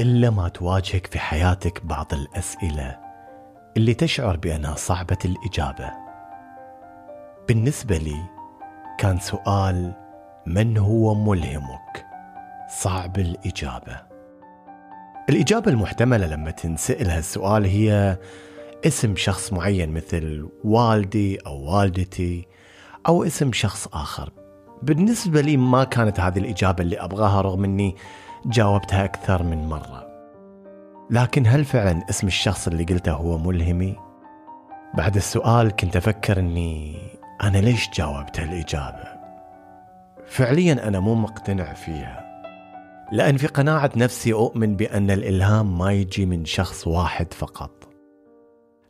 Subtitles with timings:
[0.00, 2.98] إلا ما تواجهك في حياتك بعض الأسئلة
[3.76, 5.90] اللي تشعر بأنها صعبة الإجابة.
[7.48, 8.22] بالنسبة لي
[8.98, 9.92] كان سؤال
[10.46, 12.06] من هو ملهمك؟
[12.68, 14.00] صعب الإجابة.
[15.30, 18.18] الإجابة المحتملة لما تنسأل هالسؤال هي
[18.86, 22.48] اسم شخص معين مثل والدي أو والدتي
[23.08, 24.32] أو اسم شخص آخر.
[24.82, 27.96] بالنسبة لي ما كانت هذه الإجابة اللي أبغاها رغم أني
[28.46, 30.06] جاوبتها أكثر من مرة
[31.10, 33.96] لكن هل فعلا اسم الشخص اللي قلته هو ملهمي؟
[34.94, 36.98] بعد السؤال كنت أفكر أني
[37.42, 39.08] أنا ليش جاوبت هالإجابة؟
[40.26, 42.30] فعليا أنا مو مقتنع فيها
[43.12, 47.88] لأن في قناعة نفسي أؤمن بأن الإلهام ما يجي من شخص واحد فقط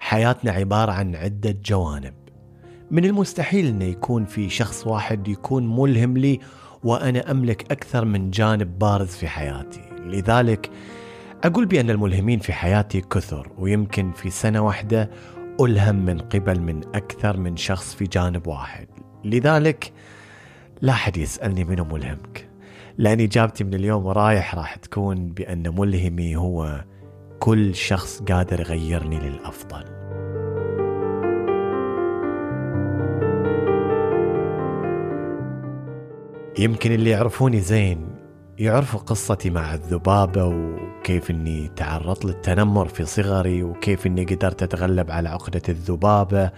[0.01, 2.15] حياتنا عبارة عن عدة جوانب
[2.91, 6.41] من المستحيل أن يكون في شخص واحد يكون ملهم لي
[6.85, 9.81] وأنا أملك أكثر من جانب بارز في حياتي.
[10.07, 10.71] لذلك
[11.45, 15.11] أقول بأن الملهمين في حياتي كثر ويمكن في سنة واحدة
[15.61, 18.89] ألهم من قبل من أكثر من شخص في جانب واحد.
[19.25, 19.93] لذلك
[20.83, 22.49] لا حد يسألني منو ملهمك
[22.99, 26.85] لأن إجابتي من اليوم ورايح راح تكون بأن ملهمي هو
[27.39, 30.00] كل شخص قادر يغيرني للأفضل.
[36.61, 38.09] يمكن اللي يعرفوني زين
[38.59, 45.29] يعرفوا قصتي مع الذبابة وكيف إني تعرضت للتنمر في صغري وكيف إني قدرت أتغلب على
[45.29, 46.51] عقدة الذبابة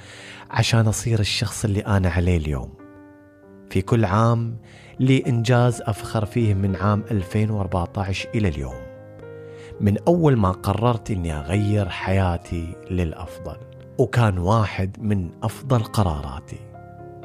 [0.50, 2.75] عشان أصير الشخص اللي أنا عليه اليوم.
[3.70, 4.56] في كل عام
[5.00, 8.83] لي إنجاز أفخر فيه من عام 2014 إلى اليوم.
[9.81, 13.56] من أول ما قررت إني أغير حياتي للأفضل
[13.98, 16.59] وكان واحد من أفضل قراراتي.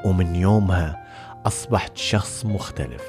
[0.05, 1.06] ومن يومها
[1.47, 3.03] أصبحت شخص مختلف.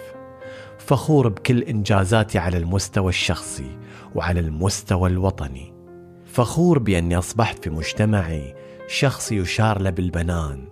[0.78, 3.78] فخور بكل إنجازاتي على المستوى الشخصي
[4.14, 5.74] وعلى المستوى الوطني
[6.24, 8.54] فخور بأني أصبحت في مجتمعي
[8.88, 10.68] شخص يشار له بالبنان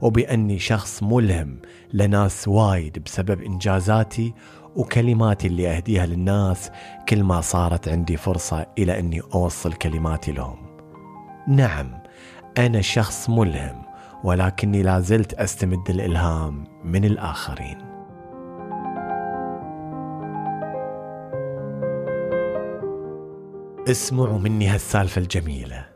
[0.00, 1.58] وبأني شخص ملهم
[1.92, 4.34] لناس وايد بسبب إنجازاتي
[4.76, 6.70] وكلماتي اللي أهديها للناس
[7.08, 10.58] كل ما صارت عندي فرصة إلى أني أوصل كلماتي لهم.
[11.48, 12.02] نعم
[12.58, 13.87] أنا شخص ملهم
[14.24, 17.78] ولكني لازلت أستمد الإلهام من الآخرين.
[23.90, 25.86] اسمعوا مني هالسالفة الجميلة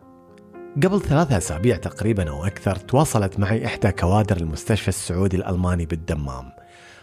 [0.77, 6.53] قبل ثلاثة أسابيع تقريبا أو أكثر تواصلت معي إحدى كوادر المستشفى السعودي الألماني بالدمام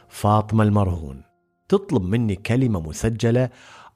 [0.07, 1.21] فاطمة المرهون
[1.67, 3.49] تطلب مني كلمة مسجلة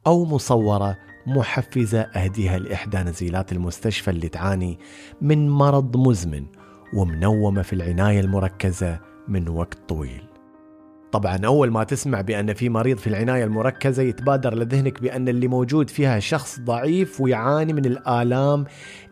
[0.07, 0.97] أو مصورة
[1.27, 4.79] محفزة أهديها لإحدى نزيلات المستشفى اللي تعاني
[5.21, 6.45] من مرض مزمن
[6.93, 10.23] ومنومة في العناية المركزة من وقت طويل.
[11.11, 15.89] طبعا أول ما تسمع بأن في مريض في العناية المركزة يتبادر لذهنك بأن اللي موجود
[15.89, 18.65] فيها شخص ضعيف ويعاني من الآلام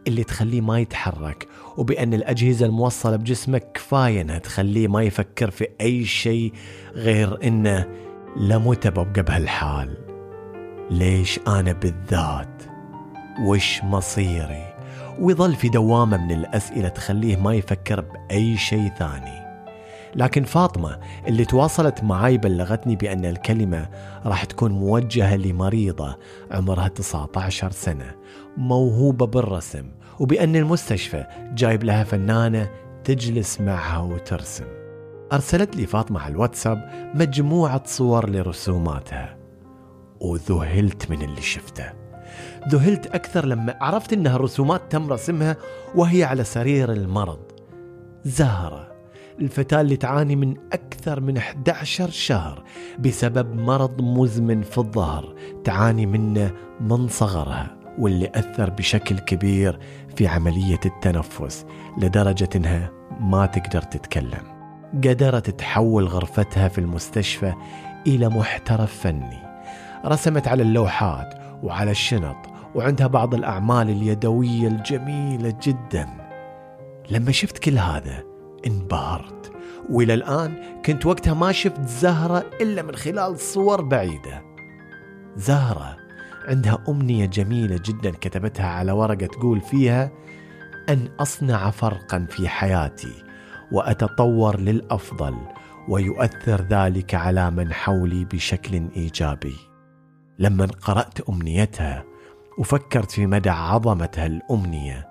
[0.08, 1.48] اللي تخليه ما يتحرك
[1.78, 6.54] وبأن الأجهزة الموصلة بجسمك كفاية أنها تخليه ما يفكر في أي شيء
[6.96, 7.86] غير أنه
[8.38, 9.98] لمت ببقى بهالحال.
[10.92, 12.64] ليش أنا بالذات؟
[13.46, 14.74] وش مصيري؟
[15.22, 19.42] ويظل في دوامة من الأسئلة تخليه ما يفكر بأي شيء ثاني.
[20.16, 23.90] لكن فاطمة اللي تواصلت معاي بلغتني بأن الكلمة
[24.26, 26.18] راح تكون موجهة لمريضة
[26.52, 28.16] عمرها 19 سنة
[28.58, 32.70] موهوبة بالرسم وبأن المستشفى جايب لها فنانة
[33.04, 34.66] تجلس معها وترسم.
[35.34, 39.38] أرسلت لي فاطمة على الواتساب مجموعة صور لرسوماتها
[40.20, 42.01] وذهلت من اللي شفته.
[42.70, 45.58] ذهلت أكثر لما عرفت أنها رسومات تم رسمها
[45.96, 47.40] وهي على سرير المرض.
[48.26, 48.92] زهرة
[49.40, 52.64] الفتاة اللي تعاني من أكثر من 11 شهر
[53.00, 56.52] بسبب مرض مزمن في الظهر تعاني منه
[56.82, 59.80] من صغرها واللي أثر بشكل كبير
[60.16, 61.66] في عملية التنفس
[61.98, 64.62] لدرجة إنها ما تقدر تتكلم.
[64.94, 67.54] قدرت تحول غرفتها في المستشفى
[68.08, 69.52] إلى محترف فني.
[70.06, 71.34] رسمت على اللوحات
[71.64, 76.08] وعلى الشنط وعندها بعض الأعمال اليدوية الجميلة جدا.
[77.10, 78.24] لما شفت كل هذا
[78.68, 79.52] انبهرت.
[79.90, 84.44] وإلى الآن كنت وقتها ما شفت زهرة إلا من خلال صور بعيدة.
[85.36, 85.98] زهرة
[86.48, 90.12] عندها أمنية جميلة جدا كتبتها على ورقة تقول فيها
[90.90, 93.24] أن أصنع فرقا في حياتي
[93.72, 95.36] وأتطور للأفضل
[95.90, 99.56] ويؤثر ذلك على من حولي بشكل إيجابي.
[100.40, 102.11] لما قرأت أمنيتها
[102.62, 105.08] وفكرت في مدى عظمة هالأمنية.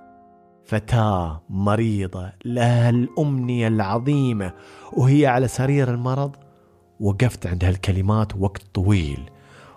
[0.67, 4.53] فتاة مريضة لها الأمنية العظيمة
[4.93, 6.37] وهي على سرير المرض
[7.01, 9.31] وقفت عند هالكلمات وقت طويل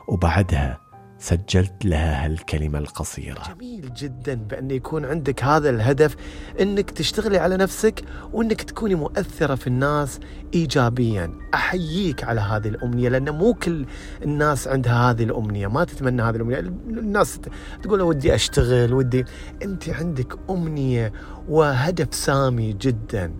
[0.07, 0.77] وبعدها
[1.23, 3.41] سجلت لها هالكلمة القصيرة.
[3.55, 6.15] جميل جدا بأن يكون عندك هذا الهدف
[6.61, 8.03] أنك تشتغلي على نفسك
[8.33, 10.19] وأنك تكوني مؤثرة في الناس
[10.53, 11.31] إيجابيا.
[11.53, 13.85] أحييك على هذه الأمنية لأن مو كل
[14.23, 15.67] الناس عندها هذه الأمنية.
[15.67, 16.59] ما تتمنى هذه الأمنية.
[16.59, 17.39] الناس
[17.83, 19.25] تقول ودي أشتغل ودي.
[19.63, 21.13] أنت عندك أمنية
[21.49, 23.33] وهدف سامي جدا.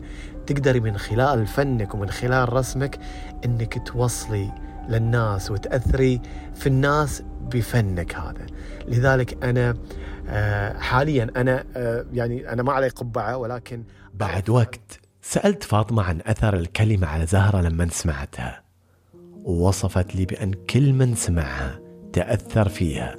[0.48, 3.00] تقدري من خلال فنك ومن خلال رسمك
[3.46, 4.52] أنك توصلي
[4.90, 6.22] للناس وتأثري
[6.56, 7.24] في الناس
[7.54, 8.46] بفنك هذا.
[8.88, 9.76] لذلك أنا
[10.28, 13.84] آه، حاليا أنا آه، يعني أنا ما علي قبعة ولكن
[14.14, 18.64] بعد وقت سألت فاطمة عن أثر الكلمة على زهرة لما سمعتها
[19.44, 21.80] ووصفت لي بأن كل من سمعها
[22.14, 23.16] تأثر فيها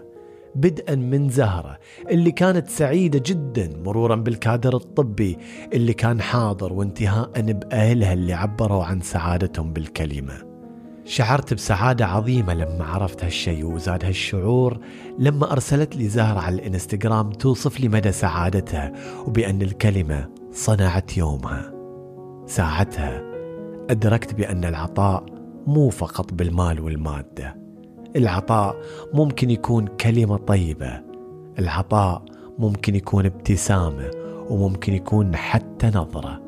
[0.54, 1.78] بدءا من زهرة
[2.10, 5.38] اللي كانت سعيدة جدا مرورا بالكادر الطبي
[5.72, 10.53] اللي كان حاضر وانتهاء بأهلها اللي عبروا عن سعادتهم بالكلمة.
[11.04, 14.78] شعرت بسعادة عظيمة لما عرفت هالشيء وزاد هالشعور
[15.18, 18.92] لما أرسلت لي زهرة على الإنستغرام توصف لي مدى سعادتها
[19.26, 21.72] وبأن الكلمة صنعت يومها.
[22.46, 23.22] ساعتها
[23.90, 25.24] أدركت بأن العطاء
[25.66, 27.56] مو فقط بالمال والمادة.
[28.16, 28.76] العطاء
[29.14, 31.02] ممكن يكون كلمة طيبة.
[31.58, 32.24] العطاء
[32.58, 34.10] ممكن يكون ابتسامة
[34.50, 36.43] وممكن يكون حتى نظرة.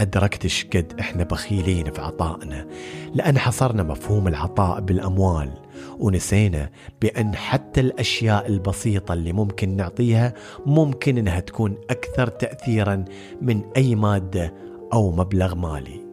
[0.00, 2.66] أدركت شقد إحنا بخيلين في عطائنا
[3.14, 5.50] لأن حصرنا مفهوم العطاء بالأموال
[5.98, 6.70] ونسينا
[7.02, 10.34] بأن حتى الأشياء البسيطة اللي ممكن نعطيها
[10.66, 13.04] ممكن إنها تكون أكثر تأثيرا
[13.42, 14.54] من أي مادة
[14.92, 16.09] أو مبلغ مالي.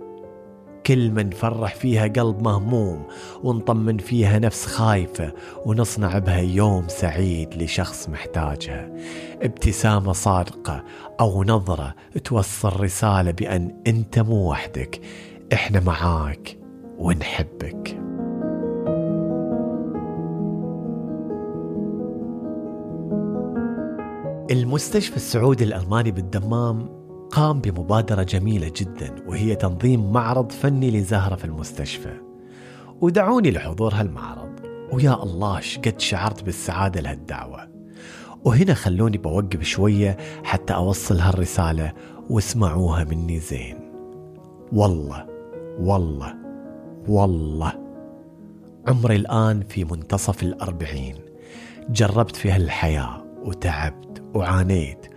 [0.88, 3.04] كل من فرح فيها قلب مهموم
[3.44, 5.34] ونطمن فيها نفس خايفة
[5.66, 8.92] ونصنع بها يوم سعيد لشخص محتاجها.
[9.42, 10.84] ابتسامة صادقة
[11.19, 15.01] أو نظرة توصل رسالة بأن أنت مو وحدك.
[15.54, 16.57] إحنا معاك
[16.98, 17.98] ونحبك.
[24.51, 32.13] المستشفى السعودي الألماني بالدمام قام بمبادرة جميلة جدا وهي تنظيم معرض فني لزهرة في المستشفى.
[33.01, 34.51] ودعوني لحضور هالمعرض.
[34.91, 37.68] ويا الله شقد شعرت بالسعادة لهالدعوة.
[38.44, 41.94] وهنا خلوني بوقف شوية حتى أوصل هالرسالة
[42.29, 43.77] واسمعوها مني زين.
[44.74, 45.25] والله
[45.79, 46.35] والله
[47.07, 47.74] والله.
[48.88, 51.15] عمري الآن في منتصف الأربعين.
[51.89, 55.17] جربت في هالحياة وتعبت وعانيت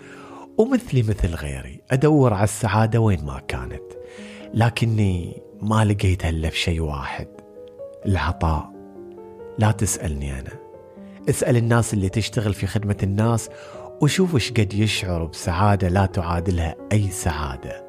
[0.60, 3.82] ومثلي مثل غيري أدور على السعادة وين ما كانت
[4.54, 7.28] لكني ما إلا في شيء واحد
[8.06, 8.70] العطاء.
[9.58, 10.52] لا تسألني أنا
[11.28, 13.50] اسأل الناس اللي تشتغل في خدمة الناس
[14.00, 17.84] وشوف إيش قد يشعروا بسعادة لا تعادلها أي سعادة.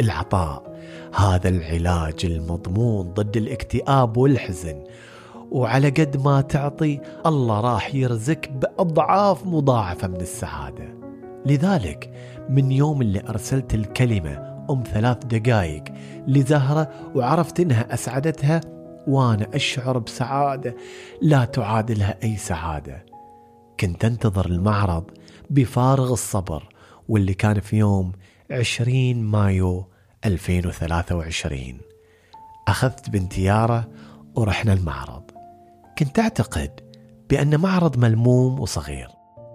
[0.00, 0.78] العطاء
[1.14, 4.84] هذا العلاج المضمون ضد الاكتئاب والحزن
[5.50, 11.03] وعلى قد ما تعطي الله راح يرزقك بأضعاف مضاعفة من السعادة.
[11.46, 12.10] لذلك
[12.48, 15.84] من يوم اللي أرسلت الكلمة أم ثلاث دقايق
[16.26, 18.60] لزهرة وعرفت إنها أسعدتها
[19.06, 20.76] وأنا أشعر بسعادة
[21.22, 23.06] لا تعادلها أي سعادة.
[23.80, 25.04] كنت أنتظر المعرض
[25.50, 26.68] بفارغ الصبر
[27.08, 28.12] واللي كان في يوم
[28.50, 29.88] 20 مايو
[30.24, 31.78] 2023
[32.68, 33.84] أخذت بنتي يارا
[34.34, 35.22] ورحنا المعرض.
[35.98, 36.80] كنت أعتقد
[37.30, 39.08] بأن معرض ملموم وصغير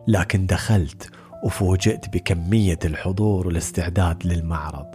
[0.08, 1.12] لكن دخلت
[1.44, 4.86] وفوجئت بكمية الحضور والاستعداد للمعرض.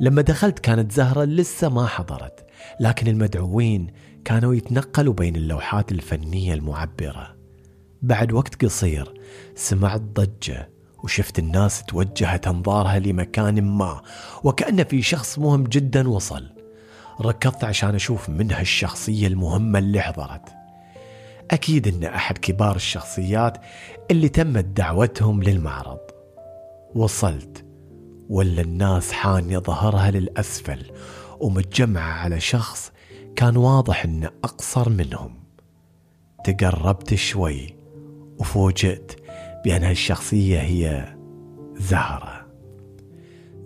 [0.00, 2.46] لما دخلت كانت زهرة لسه ما حضرت
[2.80, 3.86] لكن المدعوين
[4.24, 7.36] كانوا يتنقلوا بين اللوحات الفنية المعبرة.
[8.02, 9.14] بعد وقت قصير
[9.54, 10.70] سمعت ضجة
[11.04, 14.02] وشفت الناس توجهت أنظارها لمكان ما
[14.44, 16.48] وكأن في شخص مهم جدا وصل.
[17.20, 20.57] ركضت عشان أشوف من هالشخصية المهمة اللي حضرت.
[21.50, 23.58] أكيد إن أحد كبار الشخصيات
[24.10, 25.98] اللي تمت دعوتهم للمعرض.
[26.94, 27.64] وصلت
[28.28, 30.90] ولا الناس حانية ظهرها للأسفل
[31.40, 32.92] ومتجمعة على شخص
[33.36, 35.34] كان واضح إنه أقصر منهم.
[36.44, 37.74] تقربت شوي
[38.38, 39.12] وفوجئت
[39.64, 41.16] بأن هالشخصية هي
[41.76, 42.46] زهرة.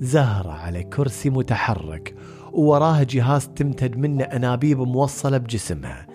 [0.00, 2.14] زهرة على كرسي متحرك
[2.52, 6.06] ووراها جهاز تمتد منه أنابيب موصلة بجسمها.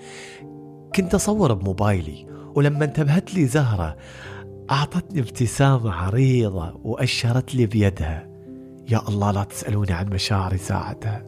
[0.96, 3.98] كنت أصور بموبايلي ولما انتبهت لي زهرة
[4.72, 8.28] أعطتني ابتسامة عريضة وأشرت لي بيدها.
[8.90, 11.26] يا الله لا تسألوني عن مشاعري ساعتها.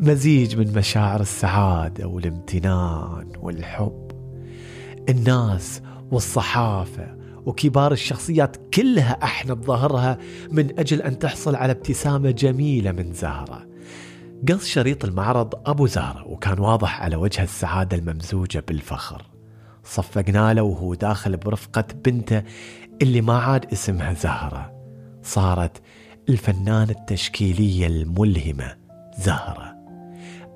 [0.00, 4.10] مزيج من مشاعر السعادة والامتنان والحب.
[5.08, 7.16] الناس والصحافة
[7.46, 10.18] وكبار الشخصيات كلها أحنت ظهرها
[10.50, 13.73] من أجل أن تحصل على ابتسامة جميلة من زهرة.
[14.48, 19.22] قص شريط المعرض أبو زهرة وكان واضح على وجه السعادة الممزوجة بالفخر.
[19.84, 22.42] صفقنا له وهو داخل برفقة بنته
[23.02, 24.72] اللي ما عاد اسمها زهرة.
[25.22, 25.82] صارت
[26.28, 28.76] الفنانة التشكيلية الملهمة
[29.18, 29.74] زهرة.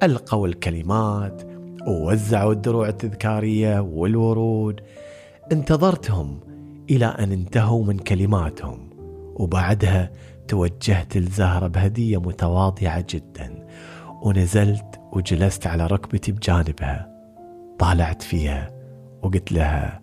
[0.02, 1.42] ألقوا الكلمات
[1.86, 4.80] ووزعوا الدروع التذكارية والورود.
[5.52, 6.40] انتظرتهم
[6.90, 8.90] إلى أن انتهوا من كلماتهم
[9.34, 10.12] وبعدها
[10.48, 13.57] توجهت لزهرة بهدية متواضعة جدا.
[14.22, 17.10] ونزلت وجلست على ركبتي بجانبها.
[17.78, 18.70] طالعت فيها
[19.22, 20.00] وقلت لها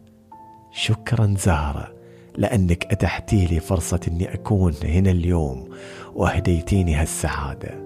[0.71, 1.93] شكرا زهرة
[2.37, 5.69] لأنك أتحتي لي فرصة أني أكون هنا اليوم
[6.15, 7.85] وأهديتيني هالسعادة.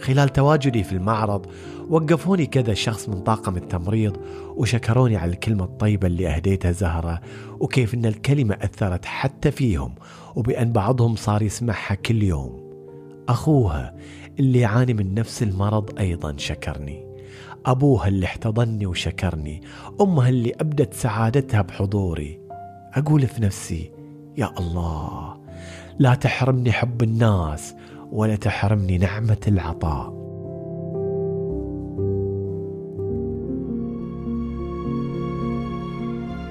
[0.00, 1.46] خلال تواجدي في المعرض
[1.90, 4.16] وقفوني كذا شخص من طاقم التمريض
[4.56, 7.20] وشكروني على الكلمة الطيبة اللي أهديتها زهرة
[7.60, 9.94] وكيف أن الكلمة أثرت حتى فيهم
[10.36, 12.66] وبأن بعضهم صار يسمعها كل يوم.
[13.28, 13.94] أخوها
[14.40, 17.06] اللي يعاني من نفس المرض أيضا شكرني.
[17.66, 19.62] أبوها اللي احتضني وشكرني.
[20.00, 22.40] أمها اللي أبدت سعادتها بحضوري.
[22.94, 23.90] أقول في نفسي
[24.36, 25.36] يا الله
[25.98, 27.74] لا تحرمني حب الناس
[28.12, 30.16] ولا تحرمني نعمة العطاء.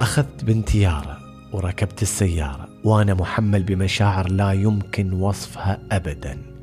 [0.00, 1.18] أخذت بنتي يارا
[1.52, 6.55] وركبت السيارة وأنا محمل بمشاعر لا يمكن وصفها أبدا.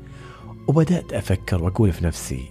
[0.68, 2.50] وبدأت أفكر وأقول في نفسي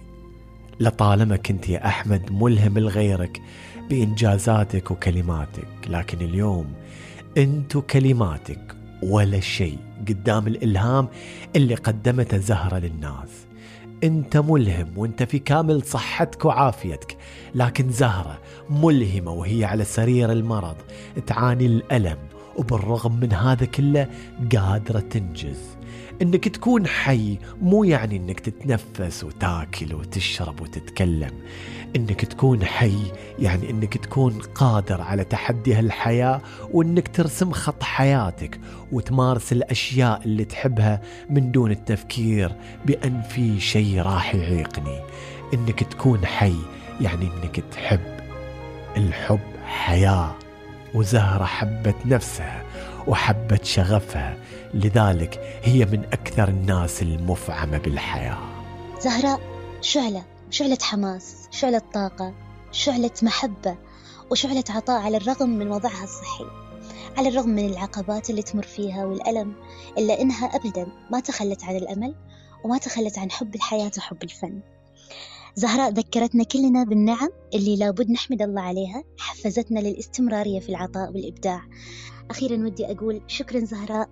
[0.80, 3.42] لطالما كنت يا أحمد ملهم لغيرك
[3.90, 6.72] بإنجازاتك وكلماتك لكن اليوم
[7.38, 9.78] أنت كلماتك ولا شيء
[10.08, 11.08] قدام الإلهام
[11.56, 13.28] اللي قدمته زهرة للناس.
[14.04, 17.16] أنت ملهم وأنت في كامل صحتك وعافيتك
[17.54, 18.38] لكن زهرة
[18.70, 20.76] ملهمة وهي على سرير المرض
[21.26, 22.18] تعاني الألم
[22.56, 24.08] وبالرغم من هذا كله
[24.52, 25.76] قادرة تنجز.
[26.22, 31.30] إنك تكون حي مو يعني إنك تتنفس وتاكل وتشرب وتتكلم.
[31.96, 32.98] إنك تكون حي
[33.38, 36.40] يعني إنك تكون قادر على تحدي هالحياة
[36.72, 38.60] وإنك ترسم خط حياتك
[38.92, 42.52] وتمارس الأشياء اللي تحبها من دون التفكير
[42.86, 45.00] بأن في شيء راح يعيقني.
[45.54, 46.56] إنك تكون حي
[47.00, 48.00] يعني إنك تحب
[48.96, 50.43] الحب حياة.
[50.94, 52.64] وزهرة حبت نفسها
[53.06, 54.38] وحبت شغفها
[54.74, 58.38] لذلك هي من أكثر الناس المفعمة بالحياة.
[59.00, 59.40] زهراء
[59.80, 62.34] شعلة شعلة حماس شعلة طاقة
[62.72, 63.76] شعلة محبة
[64.30, 66.46] وشعلة عطاء على الرغم من وضعها الصحي.
[67.18, 69.54] على الرغم من العقبات اللي تمر فيها والألم
[69.98, 72.14] إلا إنها أبدا ما تخلت عن الأمل
[72.64, 74.60] وما تخلت عن حب الحياة وحب الفن.
[75.56, 81.62] زهراء ذكرتنا كلنا بالنعم اللي لابد نحمد الله عليها حفزتنا للاستمرارية في العطاء والإبداع.
[82.30, 84.08] أخيرا ودي أقول شكرا زهراء.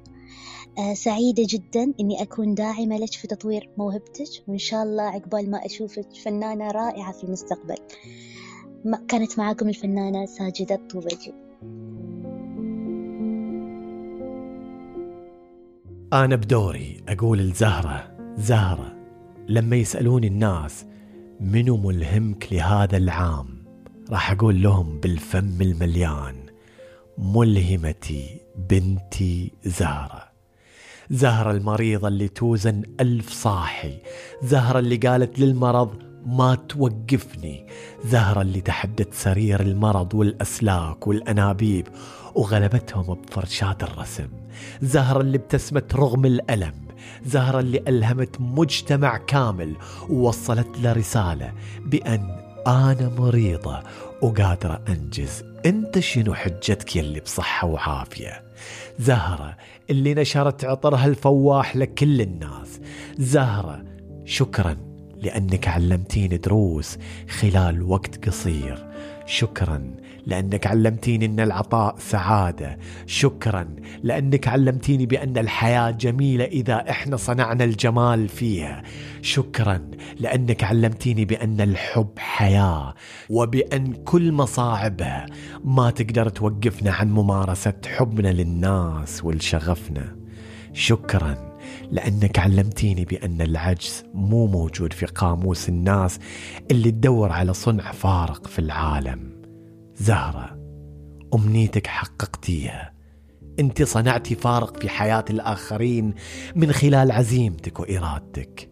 [0.78, 5.66] آه سعيدة جدا إني أكون داعمة لك في تطوير موهبتك وإن شاء الله عقبال ما
[5.66, 7.76] أشوفك فنانة رائعة في المستقبل.
[9.08, 11.34] كانت معاكم الفنانة ساجدة الطوبجي
[16.12, 18.96] أنا بدوري أقول لزهرة زهرة
[19.48, 20.84] لما يسألوني الناس
[21.42, 23.46] منو ملهمك لهذا العام؟
[24.10, 26.36] راح أقول لهم بالفم المليان.
[27.18, 30.28] ملهمتي بنتي زهرة.
[31.10, 33.98] زهرة المريضة اللي توزن ألف صاحي.
[34.42, 37.66] زهرة اللي قالت للمرض ما توقفني.
[38.04, 41.88] زهرة اللي تحدت سرير المرض والأسلاك والأنابيب
[42.34, 44.28] وغلبتهم بفرشات الرسم.
[44.82, 46.74] زهرة اللي ابتسمت رغم الألم.
[47.24, 49.76] زهرة اللي ألهمت مجتمع كامل
[50.10, 51.52] ووصلت له رسالة
[51.84, 53.82] بأن أنا مريضة
[54.22, 55.44] وقادرة أنجز.
[55.66, 58.42] أنت شنو حجتك يلي بصحة وعافية؟
[58.98, 59.56] زهرة
[59.90, 62.80] اللي نشرت عطرها الفواح لكل الناس.
[63.18, 63.84] زهرة
[64.24, 64.76] شكرا
[65.16, 68.86] لأنك علمتيني دروس خلال وقت قصير.
[69.26, 72.78] شكرا لأنك علمتيني أن العطاء سعادة.
[73.06, 73.68] شكرا
[74.02, 78.82] لأنك علمتيني بأن الحياة جميلة إذا إحنا صنعنا الجمال فيها.
[79.22, 79.80] شكرا
[80.20, 82.94] لأنك علمتيني بأن الحب حياة
[83.30, 85.26] وبأن كل مصاعبها
[85.64, 90.16] ما تقدر توقفنا عن ممارسة حبنا للناس ولشغفنا
[90.72, 91.52] شكرا
[91.90, 96.18] لأنك علمتيني بأن العجز مو موجود في قاموس الناس
[96.70, 99.41] اللي تدور على صنع فارق في العالم.
[100.02, 100.58] زهرة
[101.34, 102.92] أمنيتك حققتيها.
[103.58, 106.14] أنت صنعتي فارق في حياة الآخرين
[106.56, 108.70] من خلال عزيمتك وإرادتك.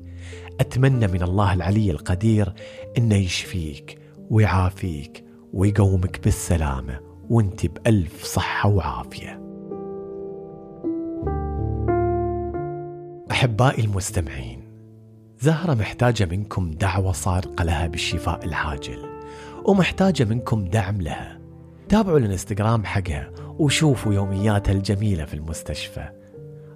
[0.60, 2.52] أتمنى من الله العلي القدير
[2.99, 3.99] أنه يشفيك
[4.30, 9.40] ويعافيك ويقومك بالسلامة وأنت بألف صحة وعافية.
[13.30, 14.62] أحبائي المستمعين
[15.40, 19.10] زهرة محتاجة منكم دعوة صادقة لها بالشفاء العاجل.
[19.64, 21.40] ومحتاجة منكم دعم لها.
[21.88, 26.09] تابعوا الانستغرام حقها وشوفوا يومياتها الجميلة في المستشفى.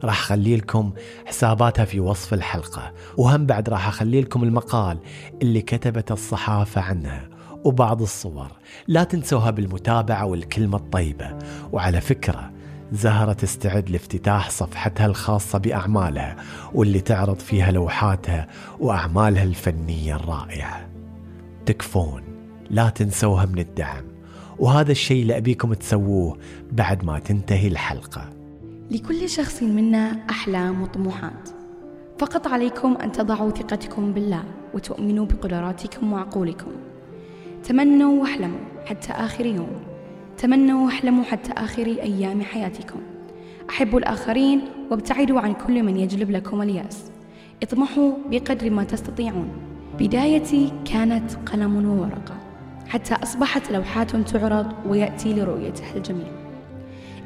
[0.05, 0.93] راح أخلي لكم
[1.27, 4.99] حساباتها في وصف الحلقة وهم بعد راح أخلي لكم المقال
[5.43, 7.29] اللي كتبت الصحافة عنها
[7.65, 8.53] وبعض الصور.
[8.87, 11.39] لا تنسوها بالمتابعة والكلمة الطيبة.
[11.73, 12.53] وعلى فكرة
[12.93, 16.37] زهرة تستعد لافتتاح صفحتها الخاصة بأعمالها
[16.75, 18.47] واللي تعرض فيها لوحاتها
[18.81, 20.89] وأعمالها الفنية الرائعة.
[21.67, 22.34] تكفون.
[22.71, 24.05] لا تنسوها من الدعم.
[24.59, 26.39] وهذا الشيء اللي أبيكم تسووه
[26.73, 28.31] بعد ما تنتهي الحلقة.
[28.91, 31.49] لكل شخص منا أحلام وطموحات.
[32.19, 34.45] فقط عليكم أن تضعوا ثقتكم بالله
[34.75, 36.71] وتؤمنوا بقدراتكم وعقولكم.
[37.65, 39.83] تمنوا واحلموا حتى آخر يوم.
[40.39, 43.01] تمنوا واحلموا حتى آخر أيام حياتكم.
[43.71, 47.11] أحبوا الآخرين وابتعدوا عن كل من يجلب لكم اليأس.
[47.63, 49.49] اطمحوا بقدر ما تستطيعون.
[49.99, 52.44] بدايتي كانت قلم وورقة.
[52.89, 56.27] حتى أصبحت لوحات تعرض ويأتي لرؤيتها الجميع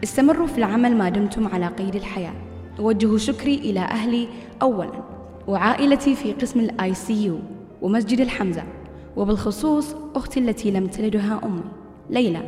[0.04, 2.34] استمروا في العمل ما دمتم على قيد الحياة.
[2.78, 4.28] أوجه شكري إلى أهلي
[4.62, 5.02] أولا
[5.48, 7.38] وعائلتي في قسم ال ICU
[7.82, 8.62] ومسجد الحمزة
[9.16, 11.64] وبالخصوص أختي التي لم تلدها أمي.
[12.10, 12.42] ليلى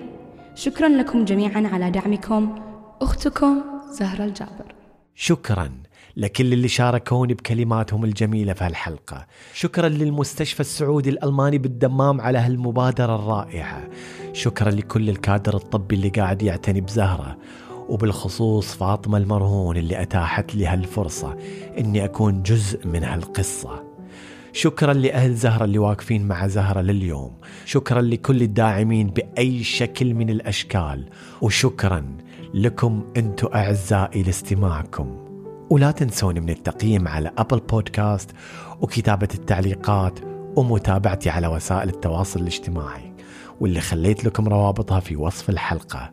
[0.55, 2.62] شكرا لكم جميعا على دعمكم.
[3.02, 4.75] أختكم زهرة الجابر
[5.14, 5.71] شكرا.
[6.17, 9.26] لكل اللي شاركوني بكلماتهم الجميلة في هالحلقة.
[9.55, 13.88] شكرا للمستشفى السعودي الألماني بالدمام على هالمبادرة الرائعة.
[14.33, 17.37] شكرا لكل الكادر الطبي اللي قاعد يعتني بزهرة.
[17.88, 21.37] وبالخصوص فاطمة المرهون اللي أتاحت لي هالفرصة
[21.79, 23.83] إني أكون جزء من هالقصة.
[24.52, 27.33] شكرا لأهل زهرة اللي واقفين مع زهرة لليوم.
[27.64, 31.09] شكرا لكل الداعمين بأي شكل من الأشكال.
[31.40, 32.17] وشكرا
[32.55, 35.29] لكم أنتم أعزائي لاستماعكم.
[35.70, 38.30] ولا تنسوني من التقييم على أبل بودكاست
[38.80, 40.18] وكتابة التعليقات
[40.56, 43.12] ومتابعتي على وسائل التواصل الاجتماعي
[43.61, 46.12] واللي خليت لكم روابطها في وصف الحلقة.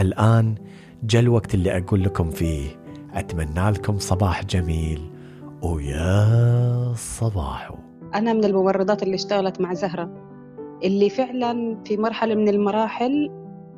[0.00, 0.54] الآن
[1.02, 2.68] جاء الوقت اللي أقول لكم فيه
[3.14, 5.10] أتمنى لكم صباح جميل.
[5.62, 7.74] ويا صباحو
[8.14, 10.10] أنا من الممرضات اللي اشتغلت مع زهرة
[10.84, 13.30] اللي فعلا في مرحلة من المراحل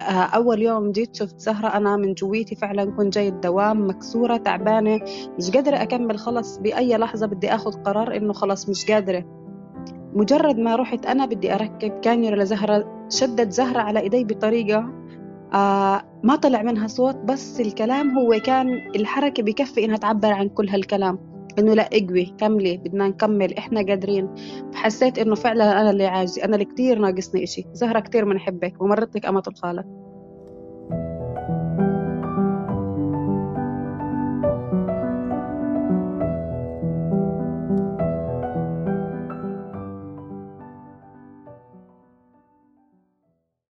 [0.05, 5.01] آه، أول يوم جيت شفت زهرة أنا من جويتي فعلا كنت جاي الدوام مكسورة تعبانة
[5.39, 9.25] مش قادرة أكمل خلص بأي لحظة بدي أخذ قرار إنه خلص مش قادرة.
[10.15, 14.93] مجرد ما رحت أنا بدي أركب كانيولا لزهرة شدت زهرة على إيدي بطريقة
[15.55, 20.69] آه ما طلع منها صوت بس الكلام هو كان الحركة بكفي إنها تعبر عن كل
[20.69, 21.34] هالكلام.
[21.59, 24.35] إنه لا اقوي كملي بدنا نكمل إحنا قادرين.
[24.73, 27.65] فحسيت إنه فعلا أنا اللي عاجزي أنا اللي كتير ناقصني إشي.
[27.73, 29.85] زهرة كتير بنحبك ومرتك امة الخالق